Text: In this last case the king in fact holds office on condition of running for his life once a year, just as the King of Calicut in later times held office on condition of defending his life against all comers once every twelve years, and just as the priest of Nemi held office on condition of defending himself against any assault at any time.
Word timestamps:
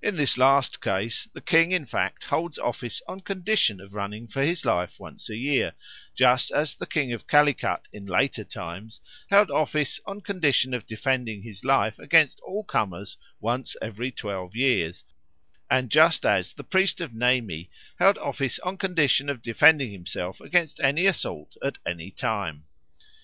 In 0.00 0.14
this 0.14 0.38
last 0.38 0.80
case 0.80 1.26
the 1.32 1.40
king 1.40 1.72
in 1.72 1.86
fact 1.86 2.26
holds 2.26 2.56
office 2.56 3.02
on 3.08 3.18
condition 3.22 3.80
of 3.80 3.94
running 3.96 4.28
for 4.28 4.42
his 4.44 4.64
life 4.64 5.00
once 5.00 5.28
a 5.28 5.34
year, 5.34 5.74
just 6.14 6.52
as 6.52 6.76
the 6.76 6.86
King 6.86 7.12
of 7.12 7.26
Calicut 7.26 7.88
in 7.92 8.06
later 8.06 8.44
times 8.44 9.00
held 9.28 9.50
office 9.50 9.98
on 10.06 10.20
condition 10.20 10.72
of 10.72 10.86
defending 10.86 11.42
his 11.42 11.64
life 11.64 11.98
against 11.98 12.38
all 12.46 12.62
comers 12.62 13.16
once 13.40 13.74
every 13.82 14.12
twelve 14.12 14.54
years, 14.54 15.02
and 15.68 15.90
just 15.90 16.24
as 16.24 16.52
the 16.54 16.62
priest 16.62 17.00
of 17.00 17.12
Nemi 17.12 17.68
held 17.98 18.18
office 18.18 18.60
on 18.60 18.76
condition 18.76 19.28
of 19.28 19.42
defending 19.42 19.90
himself 19.90 20.40
against 20.40 20.78
any 20.78 21.06
assault 21.06 21.56
at 21.60 21.78
any 21.84 22.12
time. 22.12 22.66